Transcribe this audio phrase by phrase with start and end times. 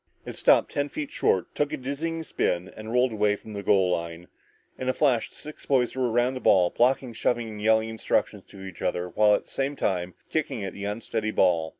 [0.25, 3.91] It stopped ten feet short, took a dizzying spin and rolled away from the goal
[3.91, 4.29] line.
[4.79, 8.45] In a flash, the six boys were around the ball, blocking, shoving, and yelling instructions
[8.47, 11.69] to each other while at the same time kicking at the unsteady ball.